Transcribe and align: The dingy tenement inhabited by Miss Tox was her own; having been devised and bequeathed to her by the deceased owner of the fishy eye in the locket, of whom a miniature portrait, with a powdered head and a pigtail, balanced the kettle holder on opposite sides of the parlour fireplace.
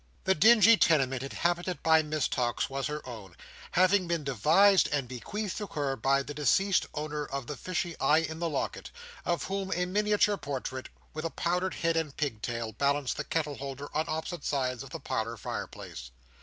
The 0.23 0.33
dingy 0.33 0.77
tenement 0.77 1.21
inhabited 1.21 1.83
by 1.83 2.01
Miss 2.01 2.27
Tox 2.27 2.71
was 2.71 2.87
her 2.87 3.07
own; 3.07 3.35
having 3.73 4.07
been 4.07 4.23
devised 4.23 4.89
and 4.91 5.07
bequeathed 5.07 5.57
to 5.57 5.67
her 5.67 5.95
by 5.95 6.23
the 6.23 6.33
deceased 6.33 6.87
owner 6.95 7.23
of 7.23 7.45
the 7.45 7.55
fishy 7.55 7.95
eye 7.99 8.17
in 8.21 8.39
the 8.39 8.49
locket, 8.49 8.89
of 9.25 9.43
whom 9.43 9.71
a 9.75 9.85
miniature 9.85 10.37
portrait, 10.37 10.89
with 11.13 11.23
a 11.23 11.29
powdered 11.29 11.75
head 11.75 11.95
and 11.97 12.09
a 12.09 12.13
pigtail, 12.13 12.71
balanced 12.71 13.15
the 13.17 13.23
kettle 13.23 13.57
holder 13.57 13.95
on 13.95 14.05
opposite 14.07 14.43
sides 14.43 14.81
of 14.81 14.89
the 14.89 14.99
parlour 14.99 15.37
fireplace. 15.37 16.09